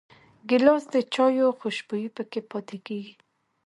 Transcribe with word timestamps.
ګیلاس 0.49 0.83
د 0.93 0.95
چايو 1.13 1.47
خوشبويي 1.59 2.09
پکې 2.15 2.41
پاتې 2.51 2.77
کېږي. 2.87 3.13